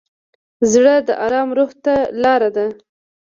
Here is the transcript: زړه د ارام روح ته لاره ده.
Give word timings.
زړه 0.71 0.95
د 1.07 1.09
ارام 1.25 1.49
روح 1.57 1.71
ته 1.83 1.95
لاره 2.23 2.49
ده. 2.55 2.67